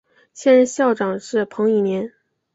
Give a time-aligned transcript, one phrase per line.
[0.33, 2.11] 现任校长是彭绮莲。